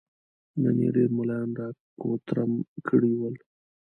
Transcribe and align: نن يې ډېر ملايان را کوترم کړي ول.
نن 0.61 0.75
يې 0.83 0.89
ډېر 0.95 1.09
ملايان 1.17 1.51
را 1.59 1.67
کوترم 2.01 2.51
کړي 2.87 3.11
ول. 3.15 3.35